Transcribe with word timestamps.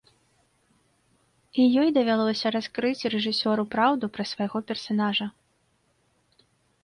І 1.63 1.65
ёй 1.81 1.89
давялося 1.97 2.51
раскрыць 2.55 3.07
рэжысёру 3.15 3.63
праўду 3.75 4.05
пра 4.15 4.23
свайго 4.31 4.57
персанажа. 4.71 5.27